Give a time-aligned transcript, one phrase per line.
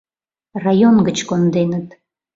[0.63, 1.87] Район гыч конденыт».